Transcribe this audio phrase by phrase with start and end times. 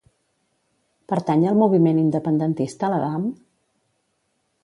[1.13, 3.27] Pertany al moviment independentista l'Adam?